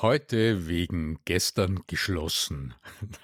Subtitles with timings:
[0.00, 2.74] Heute wegen gestern geschlossen.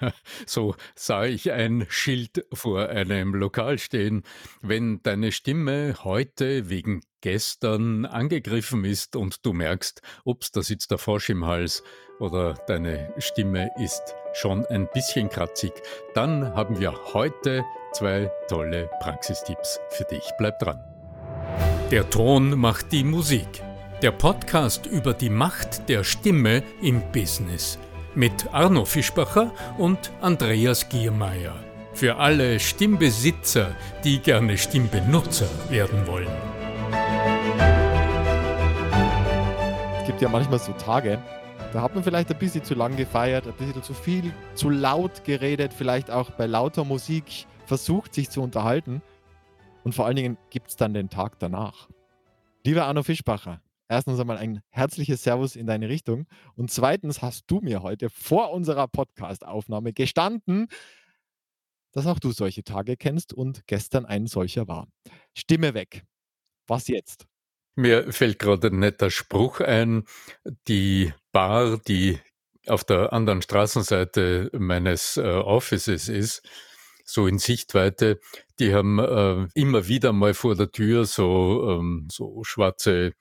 [0.45, 4.23] So sah ich ein Schild vor einem Lokal stehen.
[4.61, 10.97] Wenn deine Stimme heute wegen gestern angegriffen ist und du merkst, ups, da sitzt der
[10.97, 11.81] Frosch im Hals
[12.19, 15.71] oder deine Stimme ist schon ein bisschen kratzig,
[16.13, 17.63] dann haben wir heute
[17.93, 20.29] zwei tolle Praxistipps für dich.
[20.37, 20.83] Bleib dran.
[21.89, 23.64] Der Ton macht die Musik.
[24.05, 27.79] Der Podcast über die Macht der Stimme im Business
[28.13, 31.55] mit Arno Fischbacher und Andreas Giermeier.
[31.91, 36.29] Für alle Stimmbesitzer, die gerne Stimmbenutzer werden wollen.
[39.99, 41.17] Es gibt ja manchmal so Tage,
[41.73, 45.23] da hat man vielleicht ein bisschen zu lang gefeiert, ein bisschen zu viel, zu laut
[45.23, 49.01] geredet, vielleicht auch bei lauter Musik versucht, sich zu unterhalten.
[49.83, 51.87] Und vor allen Dingen gibt es dann den Tag danach.
[52.63, 56.27] Lieber Arno Fischbacher, erstens einmal ein herzliches Servus in deine Richtung.
[56.55, 60.67] Und zweitens hast du mir heute vor unserer Podcast-Aufnahme gestanden,
[61.91, 64.87] dass auch du solche Tage kennst und gestern ein solcher war.
[65.33, 66.03] Stimme weg.
[66.67, 67.25] Was jetzt?
[67.75, 70.03] Mir fällt gerade ein netter Spruch ein.
[70.67, 72.19] Die Bar, die
[72.67, 76.41] auf der anderen Straßenseite meines äh, Offices ist,
[77.03, 78.19] so in Sichtweite,
[78.59, 83.13] die haben äh, immer wieder mal vor der Tür so, ähm, so schwarze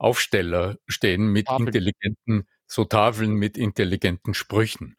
[0.00, 1.68] Aufsteller stehen mit Tafeln.
[1.68, 4.96] intelligenten, so Tafeln mit intelligenten Sprüchen.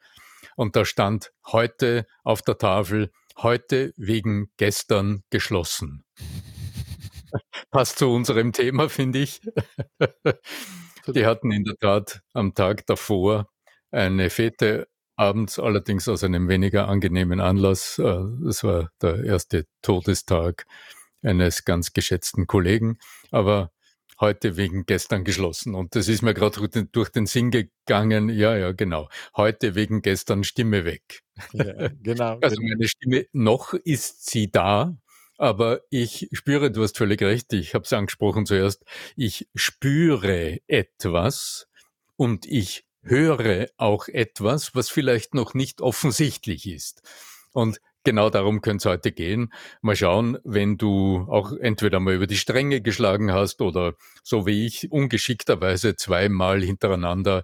[0.55, 6.03] Und da stand heute auf der Tafel, heute wegen gestern geschlossen.
[7.71, 9.41] Passt zu unserem Thema, finde ich.
[11.07, 13.49] Die hatten in der Tat am Tag davor
[13.89, 17.95] eine Fete abends, allerdings aus einem weniger angenehmen Anlass.
[17.97, 20.65] Das äh, war der erste Todestag
[21.23, 22.99] eines ganz geschätzten Kollegen.
[23.31, 23.71] Aber
[24.21, 25.75] heute wegen gestern geschlossen.
[25.75, 28.29] Und das ist mir gerade durch den Sinn gegangen.
[28.29, 29.09] Ja, ja, genau.
[29.35, 31.23] Heute wegen gestern Stimme weg.
[31.51, 32.37] Ja, genau.
[32.41, 32.73] also genau.
[32.73, 34.95] meine Stimme, noch ist sie da.
[35.37, 38.85] Aber ich spüre, du hast völlig recht, ich habe es angesprochen zuerst,
[39.15, 41.67] ich spüre etwas
[42.15, 47.01] und ich höre auch etwas, was vielleicht noch nicht offensichtlich ist.
[47.53, 49.53] Und genau darum könnte es heute gehen.
[49.81, 54.65] Mal schauen, wenn du auch entweder mal über die Stränge geschlagen hast oder so wie
[54.65, 57.43] ich ungeschickterweise zweimal hintereinander,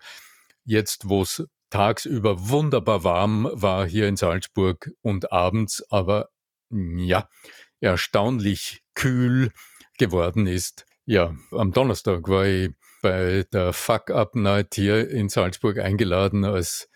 [0.66, 6.29] jetzt wo es tagsüber wunderbar warm war hier in Salzburg und abends aber
[6.69, 7.29] ja,
[7.79, 9.51] erstaunlich kühl
[9.97, 10.85] geworden ist.
[11.06, 16.89] Ja, am Donnerstag war ich bei der Fuck Up Night hier in Salzburg eingeladen, als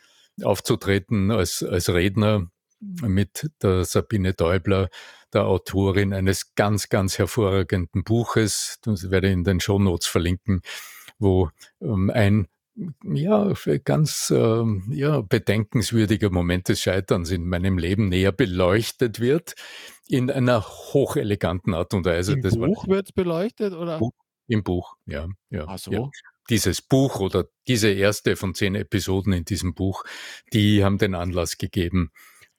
[0.43, 2.49] aufzutreten als, als Redner
[2.81, 4.89] mit der Sabine Däubler,
[5.33, 10.61] der Autorin eines ganz, ganz hervorragenden Buches, das werde ich in den Shownotes verlinken,
[11.19, 11.49] wo
[11.81, 12.47] ähm, ein
[13.03, 13.53] ja,
[13.83, 19.55] ganz ähm, ja, bedenkenswürdiger Moment des Scheiterns in meinem Leben näher beleuchtet wird,
[20.07, 22.33] in einer hocheleganten Art und Weise.
[22.33, 23.99] Im das Buch wird es beleuchtet, oder?
[24.47, 25.27] Im Buch, ja.
[25.49, 25.91] ja Ach so.
[25.91, 26.09] Ja
[26.49, 30.03] dieses Buch oder diese erste von zehn Episoden in diesem Buch,
[30.51, 32.11] die haben den Anlass gegeben,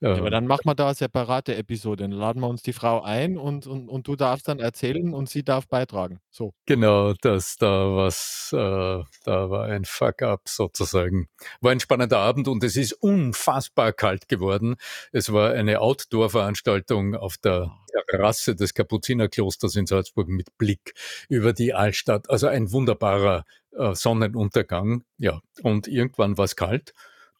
[0.02, 2.02] ja, aber dann machen wir da eine separate Episode.
[2.02, 5.28] Dann laden wir uns die Frau ein und, und, und du darfst dann erzählen und
[5.28, 6.18] sie darf beitragen.
[6.28, 6.54] So.
[6.66, 11.28] Genau, dass da was, äh, da war ein Fuck-up sozusagen.
[11.60, 14.74] War ein spannender Abend und es ist unfassbar kalt geworden.
[15.12, 17.70] Es war eine Outdoor-Veranstaltung auf der
[18.08, 20.94] Terrasse des Kapuzinerklosters in Salzburg mit Blick
[21.28, 22.28] über die Altstadt.
[22.28, 25.04] Also ein wunderbarer äh, Sonnenuntergang.
[25.18, 26.92] Ja, und irgendwann war es kalt.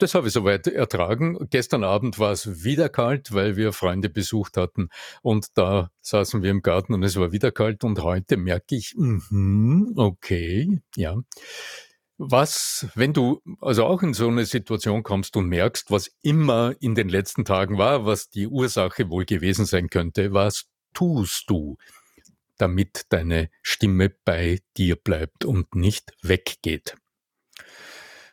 [0.02, 1.38] Das habe ich soweit ertragen.
[1.48, 4.88] Gestern Abend war es wieder kalt, weil wir Freunde besucht hatten
[5.22, 8.94] und da saßen wir im Garten und es war wieder kalt und heute merke ich,
[8.96, 11.18] mm okay, ja.
[12.18, 16.96] Was, wenn du also auch in so eine Situation kommst und merkst, was immer in
[16.96, 20.64] den letzten Tagen war, was die Ursache wohl gewesen sein könnte, was
[20.94, 21.76] tust du,
[22.58, 26.96] damit deine Stimme bei dir bleibt und nicht weggeht?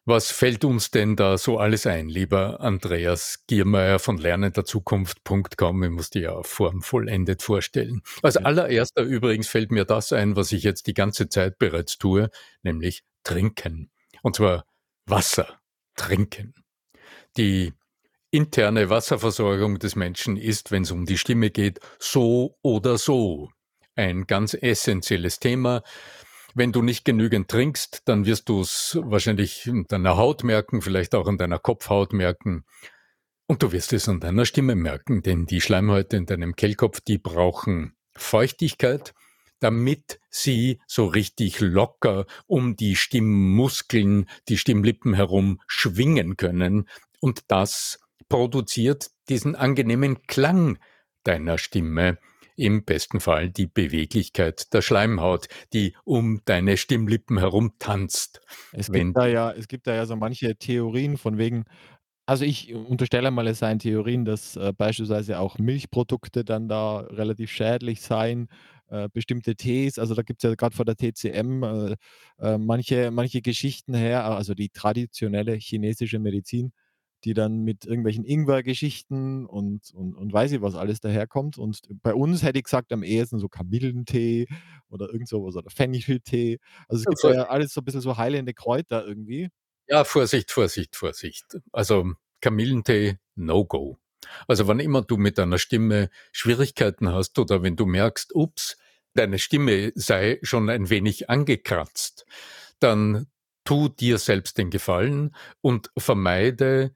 [0.10, 5.84] Was fällt uns denn da so alles ein, lieber Andreas Giermeier von lernenderzukunft.com?
[5.84, 8.02] Ich muss dir ja formvollendet vorstellen.
[8.24, 12.32] Als allererster übrigens fällt mir das ein, was ich jetzt die ganze Zeit bereits tue,
[12.64, 13.92] nämlich trinken.
[14.24, 14.66] Und zwar
[15.06, 15.60] Wasser
[15.96, 16.56] trinken.
[17.38, 17.74] Die
[18.32, 23.52] interne Wasserversorgung des Menschen ist, wenn es um die Stimme geht, so oder so
[23.94, 25.84] ein ganz essentielles Thema.
[26.56, 31.14] Wenn du nicht genügend trinkst, dann wirst du es wahrscheinlich in deiner Haut merken, vielleicht
[31.16, 32.66] auch an deiner Kopfhaut merken.
[33.46, 37.18] Und du wirst es an deiner Stimme merken, denn die Schleimhäute in deinem Kehlkopf, die
[37.18, 39.14] brauchen Feuchtigkeit,
[39.60, 46.88] damit sie so richtig locker um die Stimmmuskeln, die Stimmlippen herum schwingen können.
[47.20, 48.00] Und das
[48.30, 50.80] produziert diesen angenehmen Klang
[51.24, 52.18] deiner Stimme.
[52.60, 58.42] Im besten Fall die Beweglichkeit der Schleimhaut, die um deine Stimmlippen herum tanzt.
[58.72, 61.64] Es gibt da ja es gibt da ja so manche Theorien von wegen
[62.26, 67.50] also ich unterstelle mal, es seien Theorien, dass, äh, beispielsweise auch Milchprodukte dann da relativ
[67.50, 68.50] schädlich seien,
[68.90, 69.98] äh, bestimmte Tees.
[69.98, 71.96] Also, da gibt's ja grad von der TCM, äh,
[72.40, 76.72] äh, manche manche Geschichten her, also die traditionelle chinesische Medizin,
[77.26, 81.58] die dann mit irgendwelchen Ingwergeschichten und und und weiß ich was alles daherkommt.
[81.58, 84.48] Und bei uns hätte ich gesagt, am ehesten so Kamillentee
[84.90, 86.60] oder irgend so was oder Fencheltee.
[86.88, 89.50] Also, es gibt ja alles so 'n bisschen so heilende Kräuter irgendwie.
[89.88, 91.46] Ja, Vorsicht, Vorsicht, Vorsicht.
[91.72, 93.98] Also, Kamillentee, no go.
[94.48, 98.78] Also, wann immer du mit deiner Stimme Schwierigkeiten hast oder wenn du merkst, ups,
[99.16, 102.26] deine Stimme sei schon ein wenig angekratzt,
[102.80, 103.28] dann
[103.64, 106.94] tu dir selbst den Gefallen und vermeide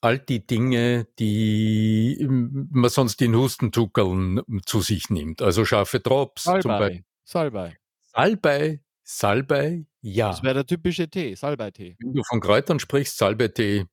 [0.00, 5.42] all die Dinge, die man sonst in Hustentuckerln zu sich nimmt.
[5.42, 7.04] Also scharfe Drops zum Beispiel.
[7.24, 7.76] Salbei.
[8.04, 10.42] Salbei, Salbei, Das ja.
[10.42, 11.96] wäre der typische Tee, Salbeitee.
[11.98, 13.86] Wenn du von Kräutern sprichst, Salbeitee,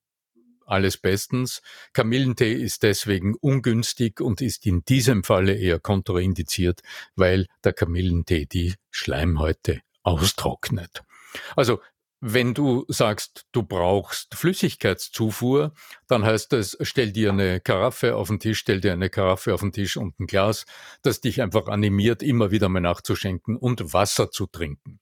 [0.65, 1.61] alles bestens.
[1.93, 6.81] Kamillentee ist deswegen ungünstig und ist in diesem Falle eher kontraindiziert,
[7.15, 11.03] weil der Kamillentee die Schleimhäute austrocknet.
[11.55, 11.81] Also
[12.27, 15.73] wenn du sagst, du brauchst Flüssigkeitszufuhr,
[16.07, 19.59] dann heißt es, stell dir eine Karaffe auf den Tisch, stell dir eine Karaffe auf
[19.59, 20.65] den Tisch und ein Glas,
[21.03, 24.99] das dich einfach animiert, immer wieder mal nachzuschenken und Wasser zu trinken.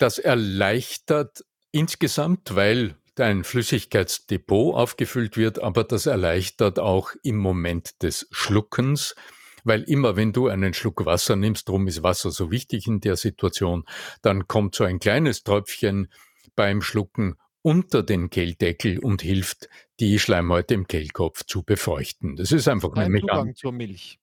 [0.00, 8.26] Das erleichtert insgesamt, weil dein Flüssigkeitsdepot aufgefüllt wird, aber das erleichtert auch im Moment des
[8.32, 9.14] Schluckens,
[9.64, 13.16] weil immer wenn du einen Schluck Wasser nimmst, drum ist Wasser so wichtig in der
[13.16, 13.84] Situation,
[14.22, 16.08] dann kommt so ein kleines Tröpfchen
[16.56, 19.68] beim Schlucken unter den Kelldeckel und hilft,
[20.00, 22.36] die Schleimhäute im Kehlkopf zu befeuchten.
[22.36, 23.30] Das ist einfach eine Kein Mechanik.
[23.30, 24.18] Zugang zur Milch.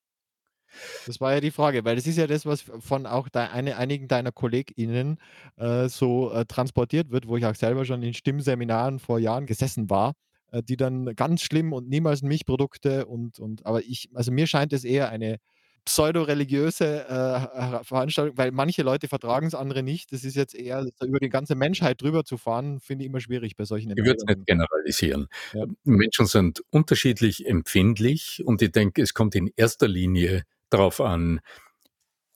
[1.06, 3.78] Das war ja die Frage, weil das ist ja das, was von auch dei eine
[3.78, 5.18] einigen deiner KollegInnen,
[5.58, 9.90] äh, so, äh, transportiert wird, wo ich auch selber schon in Stimmseminaren vor Jahren gesessen
[9.90, 10.14] war,
[10.64, 14.84] die dann ganz schlimm und niemals Milchprodukte und und aber ich also mir scheint es
[14.84, 15.38] eher eine
[15.86, 20.12] pseudoreligiöse, äh, Veranstaltung, weil manche Leute vertragen's, andere nicht.
[20.12, 23.56] Das ist jetzt eher über die ganze Menschheit drüber zu fahren, finde ich immer schwierig
[23.56, 25.28] bei solchen Ich würde es nicht generalisieren.
[25.54, 25.66] Ja.
[25.84, 31.40] Menschen sind unterschiedlich empfindlich und ich denke, es kommt in erster Linie darauf an,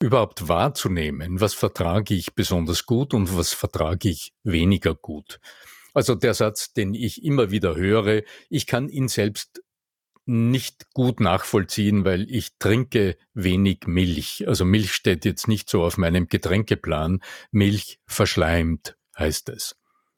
[0.00, 5.40] überhaupt wahrzunehmen, was vertrage ich besonders gut und was vertrage ich weniger gut.
[5.94, 9.62] Also der Satz, den ich immer wieder höre, ich kann ihn selbst
[10.26, 14.46] nicht gut nachvollziehen, weil ich trinke wenig Milch.
[14.46, 17.20] Also Milch steht jetzt nicht so auf meinem Getränkeplan.
[17.50, 19.76] Milch verschleimt, heißt es.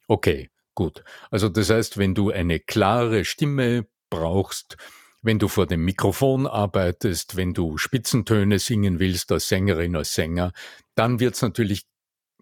[0.09, 1.03] Okay, gut.
[1.31, 4.77] Also das heißt, wenn du eine klare Stimme brauchst,
[5.23, 10.53] wenn du vor dem Mikrofon arbeitest, wenn du Spitzentöne singen willst als Sängerin, als Sänger,
[10.95, 11.87] dann wird es natürlich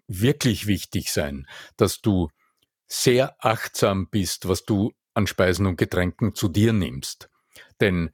[0.07, 2.29] wirklich wichtig sein, dass du
[2.91, 7.29] sehr achtsam bist, was du an Speisen und Getränken zu dir nimmst.
[7.79, 8.11] Denn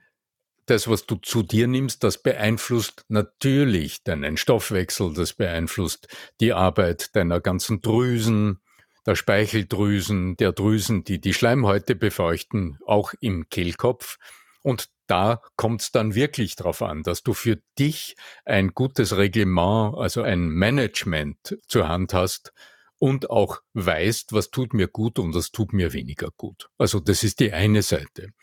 [0.67, 6.07] das, was du zu dir nimmst, das beeinflusst natürlich deinen Stoffwechsel, das beeinflusst
[6.39, 8.59] die Arbeit deiner ganzen Drüsen,
[9.05, 14.17] der Speicheldrüsen, der Drüsen, die die Schleimhäute befeuchten, auch im Kehlkopf.
[14.61, 19.97] Und da kommt es dann wirklich darauf an, dass du für dich ein gutes Reglement,
[19.97, 22.53] also ein Management zur Hand hast
[22.99, 26.69] und auch weißt, was tut mir gut und was tut mir weniger gut.
[26.77, 28.33] Also das ist die eine Seite.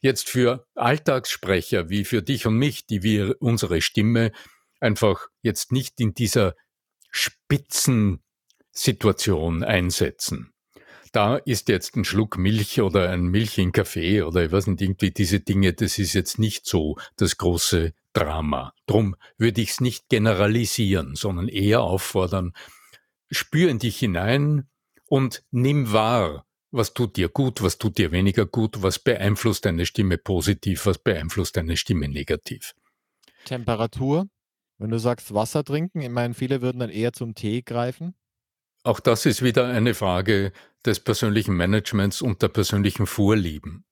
[0.00, 4.32] Jetzt für Alltagssprecher wie für dich und mich, die wir unsere Stimme
[4.80, 6.54] einfach jetzt nicht in dieser
[7.10, 10.52] Spitzensituation einsetzen.
[11.12, 14.80] Da ist jetzt ein Schluck Milch oder ein Milch in Kaffee oder ich weiß nicht,
[14.80, 18.72] irgendwie diese Dinge, das ist jetzt nicht so das große Drama.
[18.86, 22.52] Drum würde ich es nicht generalisieren, sondern eher auffordern,
[23.30, 24.68] spür in dich hinein
[25.06, 29.86] und nimm wahr, was tut dir gut, was tut dir weniger gut, was beeinflusst deine
[29.86, 32.74] Stimme positiv, was beeinflusst deine Stimme negativ.
[33.44, 34.28] Temperatur?
[34.78, 38.14] Wenn du sagst, Wasser trinken, ich meine, viele würden dann eher zum Tee greifen.
[38.82, 40.52] Auch das ist wieder eine Frage
[40.86, 43.84] des persönlichen Managements und der persönlichen Vorlieben.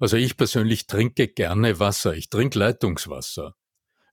[0.00, 2.14] Also ich persönlich trinke gerne Wasser.
[2.14, 3.54] Ich trinke Leitungswasser.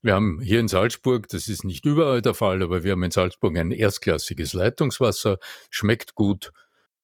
[0.01, 3.11] Wir haben hier in Salzburg, das ist nicht überall der Fall, aber wir haben in
[3.11, 5.37] Salzburg ein erstklassiges Leitungswasser,
[5.69, 6.51] schmeckt gut.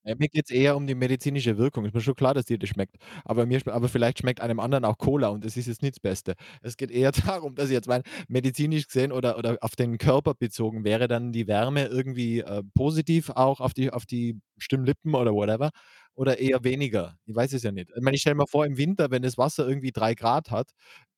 [0.05, 1.83] Mir geht's eher um die medizinische Wirkung.
[1.85, 2.97] Ist mir schon klar, dass dir das schmeckt.
[3.23, 5.99] Aber mir aber vielleicht schmeckt einem anderen auch Cola und das ist jetzt nicht das
[5.99, 6.35] Beste.
[6.61, 7.11] Es geht eher
[7.43, 11.31] darum, dass ich jetzt meine, medizinisch gesehen oder oder auf den Körper bezogen wäre dann
[11.31, 15.71] die Wärme irgendwie, äh, positiv auch auf die auf die Stimmlippen oder whatever
[16.13, 17.17] oder eher weniger?
[17.25, 17.89] Ich weiß es ja nicht.
[17.95, 20.69] Ich meine, ich stelle mir vor, im Winter, wenn das Wasser irgendwie 3 Grad hat,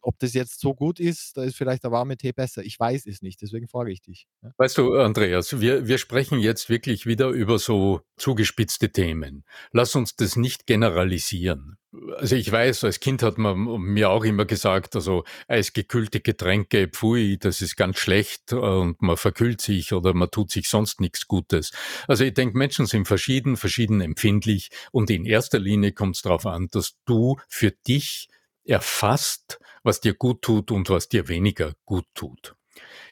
[0.08, 2.64] ob das jetzt so gut ist, da ist vielleicht der warme Tee besser.
[2.64, 4.26] Ich weiß es nicht, deswegen frage ich dich.
[4.56, 9.44] Weißt du, Andreas, wir, wir sprechen jetzt wirklich wieder über so zugespitzte Themen.
[9.74, 11.76] Lass uns das nicht generalisieren.
[12.16, 17.38] Also ich weiß, als Kind hat man mir auch immer gesagt, also eisgekühlte Getränke, pfui,
[17.38, 21.72] das ist ganz schlecht und man verkühlt sich oder man tut sich sonst nichts Gutes.
[22.08, 26.46] Also ich denke, Menschen sind verschieden, verschieden empfindlich und in erster Linie kommt es darauf
[26.46, 28.30] an, dass du für dich
[28.68, 32.56] erfasst, was dir gut tut und was dir weniger gut tut.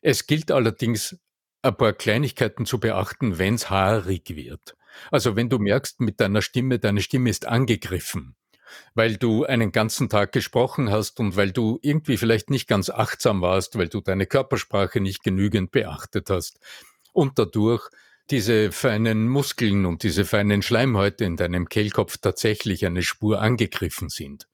[0.01, 1.17] Es gilt allerdings,
[1.61, 4.75] ein paar Kleinigkeiten zu beachten, wenn es haarig wird.
[5.11, 8.35] Also wenn du merkst mit deiner Stimme, deine Stimme ist angegriffen,
[8.93, 13.41] weil du einen ganzen Tag gesprochen hast und weil du irgendwie vielleicht nicht ganz achtsam
[13.41, 16.59] warst, weil du deine Körpersprache nicht genügend beachtet hast
[17.13, 17.89] und dadurch
[18.29, 24.47] diese feinen Muskeln und diese feinen Schleimhäute in deinem Kehlkopf tatsächlich eine Spur angegriffen sind.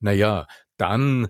[0.00, 1.28] Naja, dann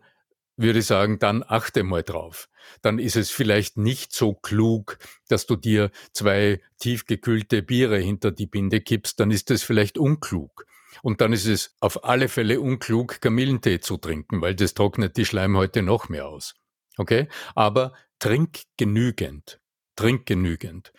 [0.57, 2.49] würde sagen, dann achte mal drauf.
[2.83, 4.99] Dann ist es vielleicht nicht so klug,
[5.29, 10.67] dass du dir zwei tiefgekühlte Biere hinter die Binde kippst, dann ist es vielleicht unklug.
[11.03, 15.25] Und dann ist es auf alle Fälle unklug, Kamillentee zu trinken, weil das trocknet die
[15.25, 16.55] Schleimhäute noch mehr aus.
[16.99, 17.29] Okay?
[17.55, 19.61] Aber trink genügend.
[19.97, 20.93] Trink genügend.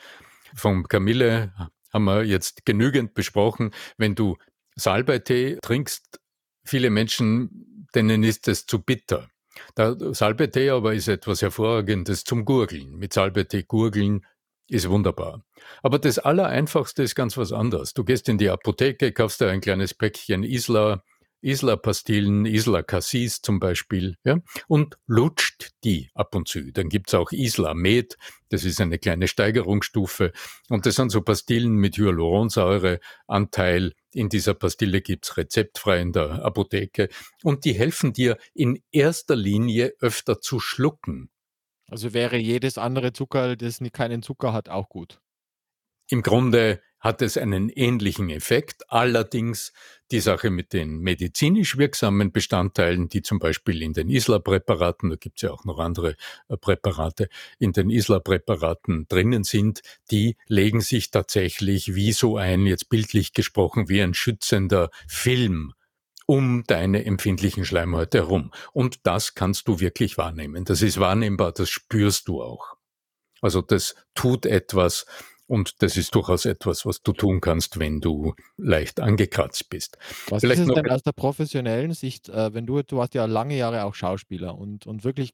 [0.55, 1.53] Vom Kamille
[1.93, 3.71] haben wir jetzt genügend besprochen.
[3.97, 4.37] Wenn du
[4.75, 6.20] Salbeitee trinkst,
[6.63, 9.29] viele Menschen, denen ist es zu bitter.
[9.77, 12.97] Der Salbetee aber ist etwas Hervorragendes zum Gurgeln.
[12.97, 14.25] Mit Salbetee gurgeln
[14.67, 15.43] ist wunderbar.
[15.83, 17.93] Aber das Allereinfachste ist ganz was anderes.
[17.93, 21.03] Du gehst in die Apotheke, kaufst dir ein kleines Päckchen Isla,
[21.41, 26.71] Isla-Pastillen, Isla-Cassis zum Beispiel, ja, und lutscht die ab und zu.
[26.71, 28.17] Dann gibt's auch Isla-Med,
[28.51, 30.33] das ist eine kleine Steigerungsstufe.
[30.69, 33.93] Und das sind so Pastillen mit Hyaluronsäureanteil.
[34.13, 37.07] In dieser Pastille gibt's rezeptfrei in der Apotheke.
[37.43, 41.29] Und die helfen dir in erster Linie öfter zu schlucken.
[41.87, 45.21] Also wäre jedes andere Zucker, das keinen Zucker hat, auch gut.
[46.09, 48.89] Im Grunde hat es einen ähnlichen Effekt.
[48.89, 49.73] Allerdings
[50.11, 55.39] die Sache mit den medizinisch wirksamen Bestandteilen, die zum Beispiel in den Isla-Präparaten, da gibt
[55.39, 56.15] es ja auch noch andere
[56.47, 57.27] äh, Präparate,
[57.59, 59.81] in den Isla-Präparaten drinnen sind,
[60.11, 65.73] die legen sich tatsächlich wie so ein, jetzt bildlich gesprochen, wie ein schützender Film
[66.27, 68.51] um deine empfindlichen Schleimhäute herum.
[68.73, 70.65] Und das kannst du wirklich wahrnehmen.
[70.65, 72.77] Das ist wahrnehmbar, das spürst du auch.
[73.41, 75.05] Also das tut etwas
[75.51, 79.97] und das ist durchaus etwas, was du tun kannst, wenn du leicht angekratzt bist.
[80.29, 83.25] Was Vielleicht ist es denn aus der professionellen Sicht, äh, wenn du, du warst ja
[83.25, 85.33] lange Jahre auch Schauspieler und, und wirklich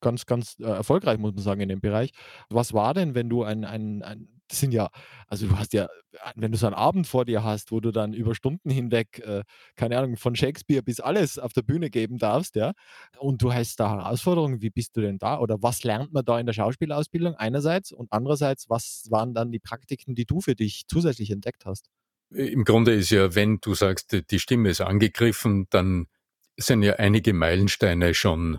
[0.00, 2.12] ganz, ganz äh, erfolgreich, muss man sagen, in dem Bereich.
[2.48, 4.90] Was war denn, wenn du ein, ein, ein das sind ja,
[5.28, 5.88] also du hast ja,
[6.34, 9.44] wenn du so einen Abend vor dir hast, wo du dann über Stunden hinweg, äh,
[9.76, 12.72] keine Ahnung, von Shakespeare bis alles auf der Bühne geben darfst, ja,
[13.18, 15.38] und du hast da Herausforderungen, wie bist du denn da?
[15.38, 19.60] Oder was lernt man da in der Schauspielausbildung einerseits und andererseits, was waren dann die
[19.60, 21.86] Praktiken, die du für dich zusätzlich entdeckt hast?
[22.30, 26.06] Im Grunde ist ja, wenn du sagst, die Stimme ist angegriffen, dann
[26.56, 28.58] sind ja einige Meilensteine schon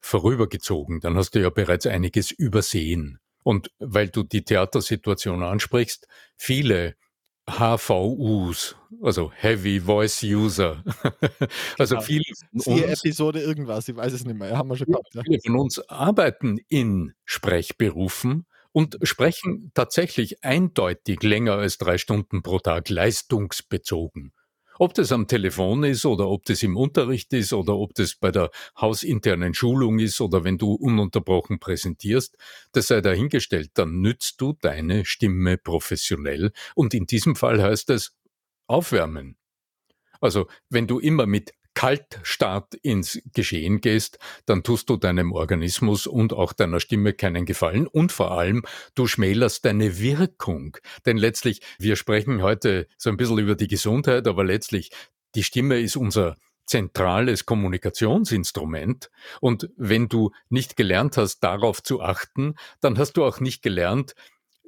[0.00, 1.00] vorübergezogen.
[1.00, 3.18] Dann hast du ja bereits einiges übersehen.
[3.44, 6.96] Und weil du die Theatersituation ansprichst, viele
[7.46, 10.82] HVUs, also Heavy Voice User.
[11.78, 12.06] also genau.
[12.06, 12.24] viele
[12.56, 15.08] von uns, Episode irgendwas, ich weiß es nicht mehr, haben wir schon gehabt.
[15.24, 22.58] Viele von uns arbeiten in Sprechberufen und sprechen tatsächlich eindeutig länger als drei Stunden pro
[22.58, 24.32] Tag leistungsbezogen.
[24.78, 28.30] Ob das am Telefon ist oder ob das im Unterricht ist oder ob das bei
[28.30, 28.50] der
[28.80, 32.36] hausinternen Schulung ist oder wenn du ununterbrochen präsentierst,
[32.72, 38.16] das sei dahingestellt, dann nützt du deine Stimme professionell und in diesem Fall heißt es
[38.66, 39.36] aufwärmen.
[40.20, 46.32] Also wenn du immer mit Kaltstart ins Geschehen gehst, dann tust du deinem Organismus und
[46.32, 48.62] auch deiner Stimme keinen Gefallen und vor allem
[48.94, 50.76] du schmälerst deine Wirkung.
[51.04, 54.90] Denn letztlich, wir sprechen heute so ein bisschen über die Gesundheit, aber letztlich
[55.34, 59.10] die Stimme ist unser zentrales Kommunikationsinstrument.
[59.40, 64.14] Und wenn du nicht gelernt hast, darauf zu achten, dann hast du auch nicht gelernt,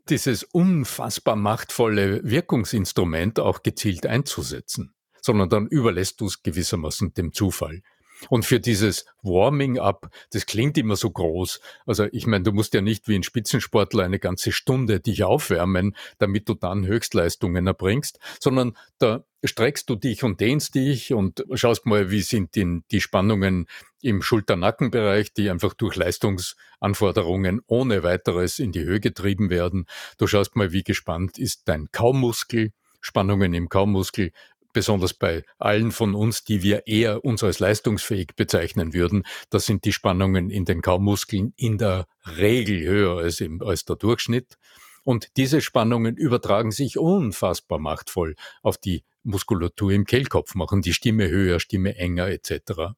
[0.09, 4.96] dieses unfassbar machtvolle Wirkungsinstrument auch gezielt einzusetzen
[5.27, 7.83] sondern dann überlässt du es gewissermaßen dem Zufall.
[8.31, 11.61] Und für dieses Warming up, das klingt immer so groß.
[11.85, 15.95] Also ich meine, du musst ja nicht wie ein Spitzensportler eine ganze Stunde dich aufwärmen,
[16.19, 21.85] damit du dann Höchstleistungen erbringst, sondern da streckst du dich und dehnst dich und schaust
[21.85, 23.67] mal, wie sind die, die Spannungen
[24.01, 29.87] im Schulter-Nackenbereich, die einfach durch Leistungsanforderungen ohne weiteres in die Höhe getrieben werden.
[30.17, 34.33] Du schaust mal, wie gespannt ist dein Kaumuskel, Spannungen im Kaumuskel,
[34.77, 39.87] besonders bei allen von uns, die wir eher uns als leistungsfähig bezeichnen würden, da sind
[39.87, 44.59] die Spannungen in den Kaumuskeln in der Regel höher als, im, als der Durchschnitt.
[45.03, 51.31] Und diese Spannungen übertragen sich unfassbar machtvoll auf die Muskulatur im Kehlkopf, machen die Stimme
[51.31, 52.51] höher, Stimme enger etc.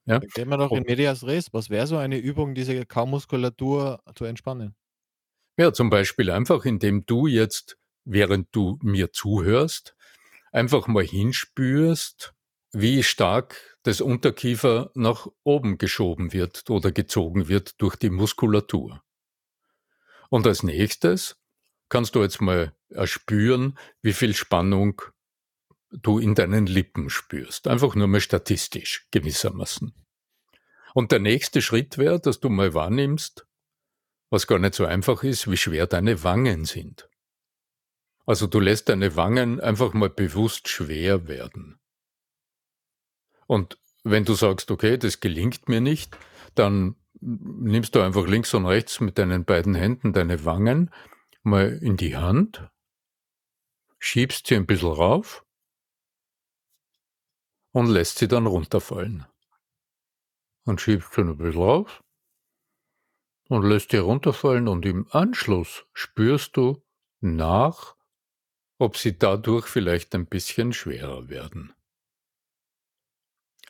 [0.04, 0.18] Ja?
[0.18, 1.52] Gehen wir doch in Medias Res.
[1.52, 4.74] Was wäre so eine Übung, diese Kaumuskulatur zu entspannen?
[5.56, 9.94] Ja, zum Beispiel einfach, indem du jetzt, während du mir zuhörst,
[10.52, 12.34] einfach mal hinspürst,
[12.72, 19.02] wie stark das Unterkiefer nach oben geschoben wird oder gezogen wird durch die Muskulatur.
[20.30, 21.36] Und als nächstes
[21.88, 25.00] kannst du jetzt mal erspüren, wie viel Spannung
[25.90, 27.66] du in deinen Lippen spürst.
[27.66, 29.94] Einfach nur mal statistisch gewissermaßen.
[30.94, 33.46] Und der nächste Schritt wäre, dass du mal wahrnimmst,
[34.30, 37.07] was gar nicht so einfach ist, wie schwer deine Wangen sind.
[38.28, 41.80] Also du lässt deine Wangen einfach mal bewusst schwer werden.
[43.46, 46.14] Und wenn du sagst, okay, das gelingt mir nicht,
[46.54, 50.90] dann nimmst du einfach links und rechts mit deinen beiden Händen deine Wangen
[51.42, 52.68] mal in die Hand,
[53.98, 55.42] schiebst sie ein bisschen rauf
[57.72, 59.24] und lässt sie dann runterfallen.
[60.66, 62.04] Und schiebst sie ein bisschen rauf
[63.48, 66.84] und lässt sie runterfallen und im Anschluss spürst du
[67.20, 67.97] nach,
[68.78, 71.72] ob sie dadurch vielleicht ein bisschen schwerer werden.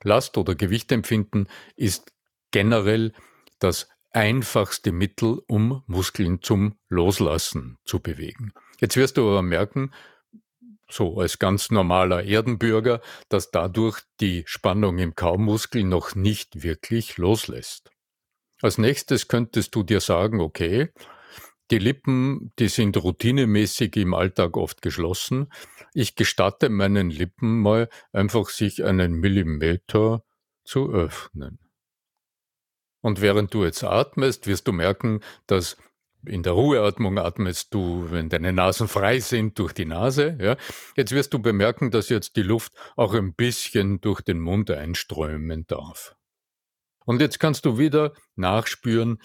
[0.03, 2.13] Last- oder Gewichtempfinden ist
[2.51, 3.13] generell
[3.59, 8.53] das einfachste Mittel, um Muskeln zum Loslassen zu bewegen.
[8.81, 9.93] Jetzt wirst du aber merken,
[10.91, 17.91] so als ganz normaler Erdenbürger, dass dadurch die Spannung im Kaumuskel noch nicht wirklich loslässt.
[18.63, 20.91] Als nächstes könntest du dir sagen, okay,
[21.71, 25.53] die Lippen, die sind routinemäßig im Alltag oft geschlossen.
[25.95, 30.25] Ich gestatte meinen Lippen mal einfach sich einen Millimeter
[30.65, 31.59] zu öffnen.
[33.01, 35.77] Und während du jetzt atmest, wirst du merken, dass
[36.27, 40.37] in der Ruheatmung atmest du, wenn deine Nasen frei sind, durch die Nase.
[40.41, 40.57] Ja.
[40.97, 45.67] Jetzt wirst du bemerken, dass jetzt die Luft auch ein bisschen durch den Mund einströmen
[45.67, 46.17] darf.
[47.05, 49.23] Und jetzt kannst du wieder nachspüren,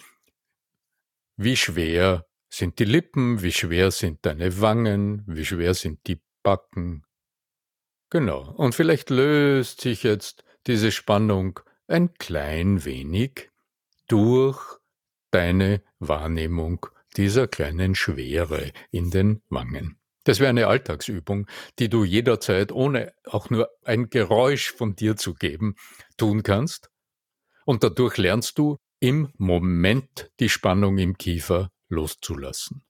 [1.36, 2.26] wie schwer
[2.56, 7.04] sind die Lippen, wie schwer sind deine Wangen, wie schwer sind die Backen.
[8.10, 13.50] Genau, und vielleicht löst sich jetzt diese Spannung ein klein wenig
[14.08, 14.78] durch
[15.30, 16.86] deine Wahrnehmung
[17.16, 19.98] dieser kleinen Schwere in den Wangen.
[20.24, 21.46] Das wäre eine Alltagsübung,
[21.78, 25.76] die du jederzeit, ohne auch nur ein Geräusch von dir zu geben,
[26.16, 26.90] tun kannst.
[27.66, 32.84] Und dadurch lernst du im Moment die Spannung im Kiefer loszulassen.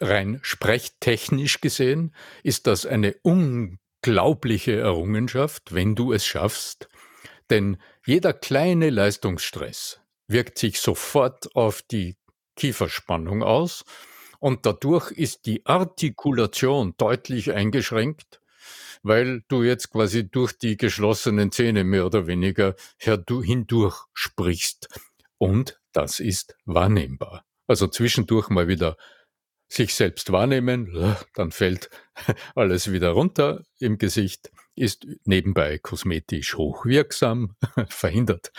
[0.00, 6.88] Rein sprechtechnisch gesehen ist das eine unglaubliche Errungenschaft, wenn du es schaffst,
[7.50, 12.16] denn jeder kleine Leistungsstress wirkt sich sofort auf die
[12.56, 13.84] Kieferspannung aus
[14.40, 18.40] und dadurch ist die Artikulation deutlich eingeschränkt,
[19.02, 24.88] weil du jetzt quasi durch die geschlossenen Zähne mehr oder weniger hindurch sprichst.
[25.38, 27.47] Und das ist wahrnehmbar.
[27.68, 28.96] Also zwischendurch mal wieder
[29.68, 31.90] sich selbst wahrnehmen, äh, dann fällt
[32.54, 37.54] alles wieder runter im Gesicht, ist nebenbei kosmetisch hochwirksam,
[37.88, 38.50] verhindert,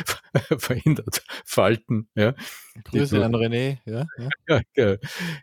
[0.58, 2.08] verhindert Falten.
[2.14, 2.34] Ja.
[2.84, 3.78] Grüße an René.
[3.84, 4.06] Ja,
[4.48, 4.60] ja.
[4.74, 4.96] ja,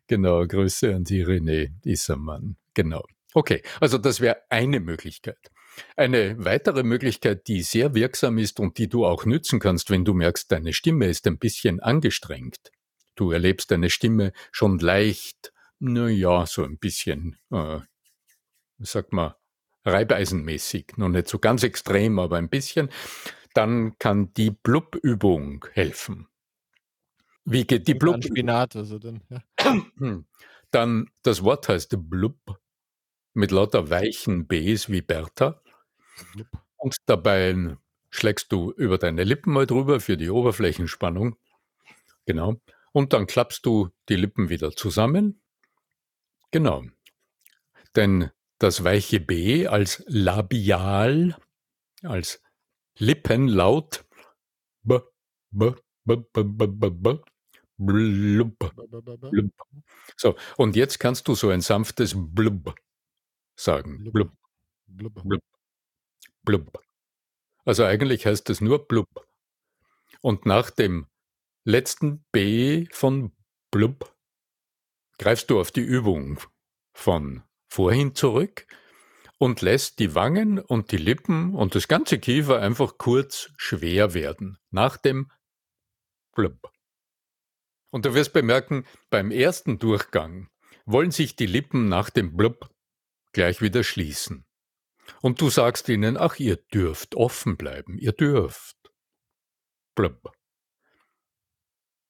[0.07, 2.57] genau, Grüße an die René Issermann.
[2.73, 3.03] Genau.
[3.33, 5.39] Okay, also das wäre eine Möglichkeit.
[5.95, 10.13] Eine weitere Möglichkeit, die sehr wirksam ist und die du auch nützen kannst, wenn du
[10.13, 12.71] merkst, deine Stimme ist ein bisschen angestrengt,
[13.15, 17.79] Du erlebst deine Stimme schon leicht, na ja, so ein bisschen, äh,
[18.79, 19.35] sag mal,
[19.85, 22.89] reibeisenmäßig, noch nicht so ganz extrem, aber ein bisschen,
[23.53, 26.27] dann kann die Blub-Übung helfen.
[27.45, 28.23] Wie geht die Blub?
[28.23, 29.21] Spinat, also dann.
[29.29, 30.23] Ja.
[30.71, 32.59] Dann das Wort heißt Blub
[33.33, 35.61] mit lauter weichen Bs wie Bertha.
[36.77, 37.77] Und dabei
[38.09, 41.35] schlägst du über deine Lippen mal drüber für die Oberflächenspannung.
[42.25, 42.61] Genau.
[42.93, 45.41] Und dann klappst du die Lippen wieder zusammen.
[46.51, 46.83] Genau.
[47.95, 48.29] Denn
[48.59, 51.35] das weiche B als labial,
[52.03, 52.41] als
[52.97, 54.05] Lippenlaut,
[54.83, 54.99] b,
[55.51, 55.71] b,
[56.05, 57.19] b, b, b, b, b,
[57.77, 58.57] blub,
[59.31, 59.53] blub.
[60.15, 62.75] So, und jetzt kannst du so ein sanftes blub
[63.55, 64.11] sagen.
[64.11, 64.31] Blub,
[64.85, 65.43] blub, blub,
[66.43, 66.83] blub.
[67.65, 69.07] Also eigentlich heißt es nur blub.
[70.21, 71.07] Und nach dem
[71.65, 73.31] letzten B von
[73.71, 74.13] blub
[75.17, 76.39] greifst du auf die Übung
[76.93, 78.67] von vorhin zurück
[79.37, 84.57] und lässt die Wangen und die Lippen und das ganze Kiefer einfach kurz schwer werden
[84.71, 85.31] nach dem
[86.35, 86.71] blub.
[87.91, 90.49] Und du wirst bemerken, beim ersten Durchgang
[90.85, 92.69] wollen sich die Lippen nach dem blub
[93.31, 94.45] gleich wieder schließen.
[95.21, 98.77] Und du sagst ihnen, ach, ihr dürft offen bleiben, ihr dürft.
[99.95, 100.33] Blub.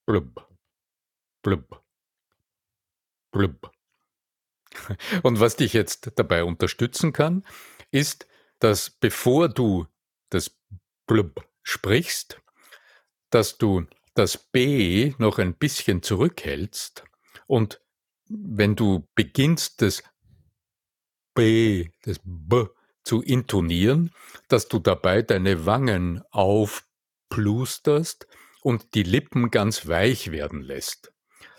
[0.05, 0.47] Blub.
[1.41, 1.83] Blub.
[3.31, 3.71] Blub.
[5.23, 7.45] Und was dich jetzt dabei unterstützen kann,
[7.91, 8.27] ist,
[8.59, 9.87] dass bevor du
[10.29, 10.57] das
[11.05, 12.41] Blub sprichst,
[13.29, 17.03] dass du das B noch ein bisschen zurückhältst
[17.47, 17.81] und
[18.27, 20.03] wenn du beginnst, das
[21.33, 22.65] B, das B
[23.03, 24.11] zu intonieren,
[24.47, 28.27] dass du dabei deine Wangen aufplusterst
[28.63, 31.13] und die Lippen ganz weich werden lässt.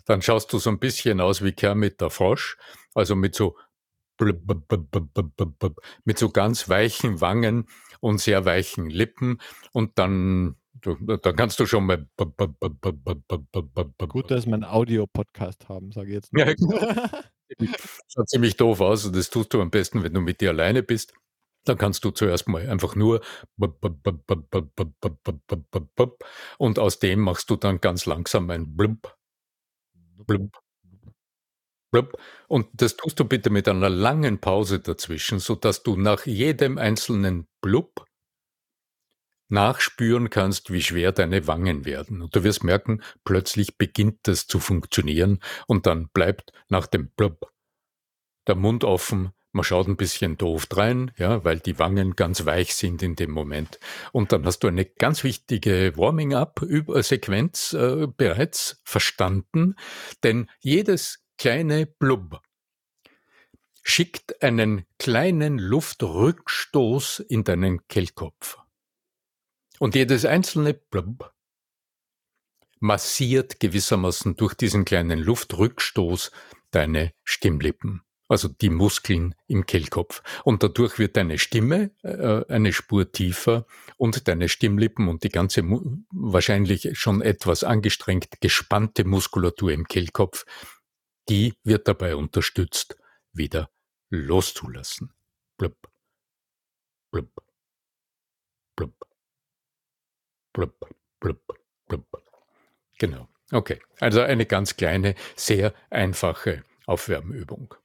[0.05, 2.57] Dann schaust du so ein bisschen aus wie Kermit der Frosch,
[2.95, 3.57] also mit so
[6.05, 7.67] mit so ganz weichen Wangen
[8.01, 9.41] und sehr weichen Lippen
[9.73, 12.07] und dann dann kannst du schon mal
[14.09, 16.49] Gut, dass wir einen Audio-Podcast haben, sage ich jetzt mal.
[16.49, 17.75] Ja,
[18.09, 20.83] schaut ziemlich doof aus und das tust du am besten, wenn du mit dir alleine
[20.83, 21.15] bist.
[21.65, 23.23] Dann kannst du zuerst mal einfach nur
[26.59, 29.17] und aus dem machst du dann ganz langsam ein blub,
[30.27, 30.59] blub,
[31.91, 32.19] blub.
[32.49, 37.47] Und das tust du bitte mit einer langen Pause dazwischen, sodass du nach jedem einzelnen
[37.63, 38.05] blub
[39.49, 42.23] nachspüren kannst, wie schwer deine Wangen werden.
[42.23, 47.53] Und du wirst merken, plötzlich beginnt das zu funktionieren und dann bleibt nach dem blub
[48.47, 52.75] der Mund offen, man schaut ein bisschen doof rein, ja, weil die Wangen ganz weich
[52.75, 53.79] sind in dem Moment.
[54.13, 59.77] Und dann hast du eine ganz wichtige Warming-up-Sequenz äh, bereits verstanden,
[60.25, 62.41] denn jedes kleine Blub
[63.85, 68.59] schickt einen kleinen Luftrückstoß in deinen Kehlkopf.
[69.79, 71.33] Und jedes einzelne Blub
[72.81, 76.33] massiert gewissermaßen durch diesen kleinen Luftrückstoß
[76.71, 78.03] deine Stimmlippen
[78.35, 80.25] also die Muskeln im Kehlkopf.
[80.43, 83.65] Und dadurch wird deine Stimme äh, eine Spur tiefer
[83.97, 85.63] und deine Stimmlippen und die ganze
[86.11, 90.47] wahrscheinlich schon etwas angestrengt gespannte Muskulatur im Kehlkopf,
[91.29, 92.97] die wird dabei unterstützt,
[93.33, 93.71] wieder
[94.11, 95.13] loszulassen.
[95.57, 95.77] Blub.
[97.13, 97.31] Blub.
[98.75, 98.95] Blub.
[100.53, 100.75] Blub.
[101.21, 101.59] Blub.
[101.87, 102.23] Blub.
[102.99, 103.29] Genau.
[103.53, 103.81] Okay.
[104.01, 107.77] Also eine ganz kleine, sehr einfache Aufwärmübung.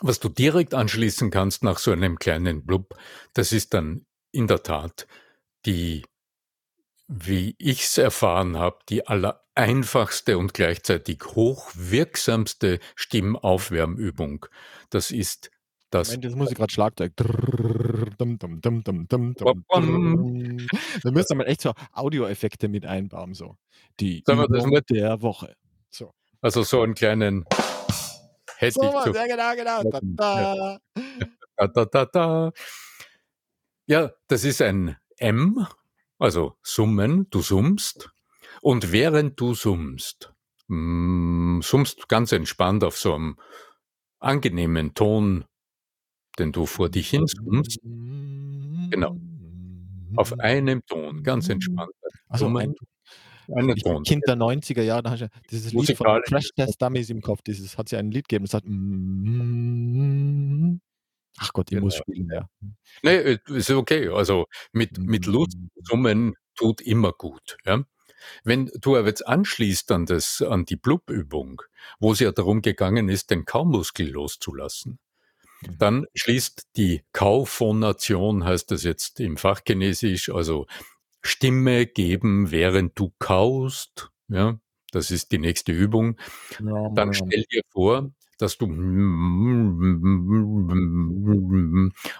[0.00, 2.94] Was du direkt anschließen kannst nach so einem kleinen Blub,
[3.34, 5.06] das ist dann in der Tat
[5.66, 6.04] die,
[7.08, 14.46] wie ich es erfahren habe, die allereinfachste und gleichzeitig hochwirksamste Stimmaufwärmübung.
[14.90, 15.50] Das ist
[15.90, 16.08] das.
[16.08, 17.12] Moment, jetzt muss ich gerade Schlagzeug.
[17.16, 17.26] Da
[21.10, 23.34] müsste man echt so Audioeffekte mit einbauen.
[23.34, 23.56] So.
[23.98, 25.56] Die Übung der Woche.
[25.90, 26.12] So.
[26.40, 27.44] Also so einen kleinen
[28.58, 29.90] hätte so, ich ja, genau, genau.
[29.90, 30.78] Da,
[31.56, 31.66] da.
[31.66, 32.52] Da, da, da,
[33.86, 35.66] ja, das ist ein M,
[36.18, 38.10] also Summen, du summst.
[38.60, 40.32] Und während du summst,
[40.68, 43.38] mm, summst ganz entspannt auf so einem
[44.18, 45.44] angenehmen Ton,
[46.38, 47.80] den du vor dich hin summst.
[47.82, 49.16] Genau.
[50.16, 51.92] Auf einem Ton, ganz entspannt.
[52.28, 52.88] Also ein Ton.
[54.04, 57.42] Kind der 90er Jahre, da hast du dieses Lied von Crash Test Dummies im Kopf,
[57.42, 60.80] dieses hat ja ein Lied gegeben, das sagt mm,
[61.38, 61.84] Ach Gott, ich genau.
[61.84, 62.48] muss spielen, ja.
[63.02, 64.08] Nee, äh, ist okay.
[64.08, 67.56] Also mit, mit Lust summen tut immer gut.
[67.64, 67.84] Ja?
[68.44, 71.62] Wenn du aber jetzt anschließt an, das, an die Blub-Übung,
[72.00, 74.98] wo es ja darum gegangen ist, den Kaumuskel loszulassen,
[75.62, 75.78] mhm.
[75.78, 80.66] dann schließt die Kauphonation, heißt das jetzt im Fachchinesisch, also
[81.22, 84.10] Stimme geben, während du kaust.
[84.28, 84.58] Ja,
[84.92, 86.18] das ist die nächste Übung.
[86.64, 88.66] Ja, Dann stell dir vor, dass du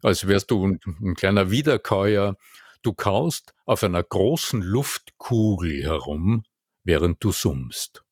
[0.03, 2.37] als wärst du ein, kleiner Wiederkäuer.
[2.83, 6.45] Du kaust auf einer großen Luftkugel herum,
[6.85, 8.05] während du summst.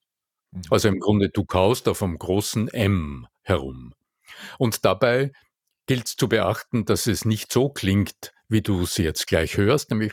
[0.52, 0.62] Mhm.
[0.70, 3.94] Also im Grunde, du kaust auf einem großen M herum.
[4.58, 5.32] Und dabei
[5.86, 10.12] gilt zu beachten, dass es nicht so klingt, wie du sie jetzt gleich hörst, nämlich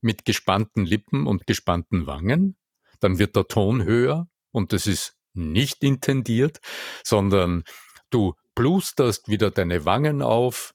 [0.00, 2.56] mit gespannten Lippen und gespannten Wangen.
[3.00, 6.60] Dann wird der Ton höher und das ist nicht intendiert,
[7.02, 7.64] sondern
[8.10, 10.74] du plusterst wieder deine Wangen auf,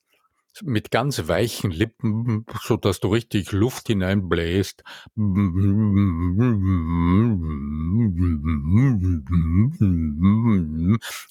[0.64, 4.84] mit ganz weichen Lippen, so dass du richtig Luft hineinbläst.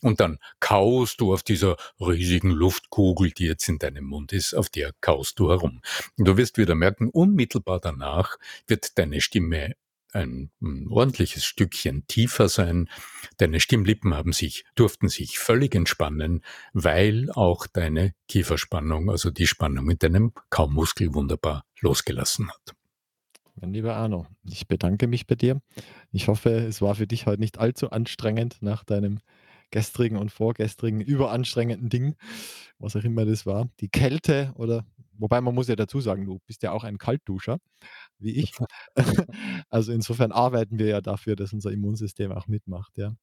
[0.02, 4.68] Und dann kaust du auf dieser riesigen Luftkugel, die jetzt in deinem Mund ist, auf
[4.68, 5.80] der kaust du herum.
[6.16, 9.74] Und du wirst wieder merken, unmittelbar danach wird deine Stimme
[10.12, 10.50] ein,
[10.88, 12.88] ordentliches Stückchen tiefer sein.
[13.36, 16.42] Deine Stimmlippen haben sich, durften sich völlig entspannen,
[16.72, 22.74] weil auch deine Kieferspannung, also die Spannung in deinem Kaummuskel wunderbar losgelassen hat.
[23.60, 25.60] Mein lieber Arno, ich bedanke mich bei dir.
[26.12, 29.18] Ich hoffe, es war für dich heute nicht allzu anstrengend nach deinem
[29.70, 32.14] gestrigen und vorgestrigen überanstrengenden Ding,
[32.78, 33.68] was auch immer das war.
[33.80, 34.86] Die Kälte oder,
[35.18, 37.58] wobei man muss ja dazu sagen, du bist ja auch ein Kaltduscher,
[38.18, 38.52] wie ich.
[39.70, 42.96] also insofern arbeiten wir ja dafür, dass unser Immunsystem auch mitmacht.
[42.96, 43.16] Ja.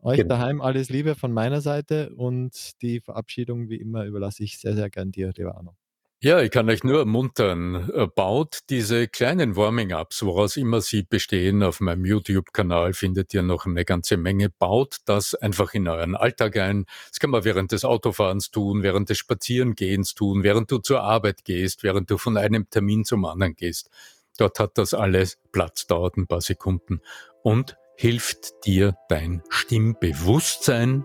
[0.00, 0.28] Euch genau.
[0.30, 4.90] daheim alles Liebe von meiner Seite und die Verabschiedung wie immer überlasse ich sehr, sehr
[4.90, 5.76] gern dir, lieber Arno.
[6.24, 11.64] Ja, ich kann euch nur ermuntern, äh, baut diese kleinen Warming-Ups, woraus immer sie bestehen,
[11.64, 16.58] auf meinem YouTube-Kanal findet ihr noch eine ganze Menge, baut das einfach in euren Alltag
[16.58, 16.86] ein.
[17.08, 21.44] Das kann man während des Autofahrens tun, während des Spazierengehens tun, während du zur Arbeit
[21.44, 23.90] gehst, während du von einem Termin zum anderen gehst.
[24.38, 27.00] Dort hat das alles Platz, dauert ein paar Sekunden
[27.42, 31.04] und hilft dir dein Stimmbewusstsein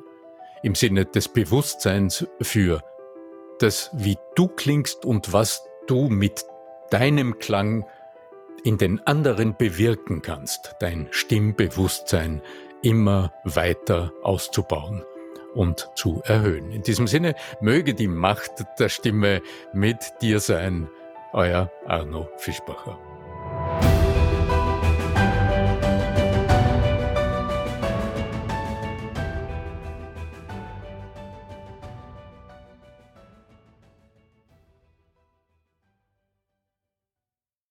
[0.62, 2.84] im Sinne des Bewusstseins für
[3.60, 6.46] das, wie du klingst und was du mit
[6.90, 7.86] deinem Klang
[8.64, 12.42] in den anderen bewirken kannst, dein Stimmbewusstsein
[12.82, 15.04] immer weiter auszubauen
[15.56, 16.72] und zu erhöhen.
[16.72, 19.42] In diesem Sinne möge die Macht der Stimme
[19.74, 20.90] mit dir sein,
[21.34, 23.07] euer Arno Fischbacher.